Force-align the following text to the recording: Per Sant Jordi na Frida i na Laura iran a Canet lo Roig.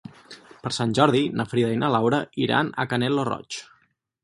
Per 0.63 0.71
Sant 0.77 0.95
Jordi 0.99 1.21
na 1.41 1.45
Frida 1.51 1.69
i 1.75 1.77
na 1.83 1.91
Laura 1.97 2.23
iran 2.47 2.73
a 2.85 2.89
Canet 2.95 3.17
lo 3.19 3.29
Roig. 3.33 3.63